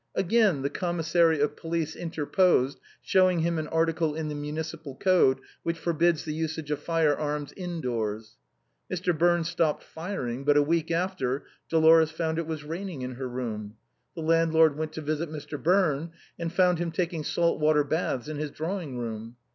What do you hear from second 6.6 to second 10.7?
of fire arms indoors. Mr. Birne stopped firing, but a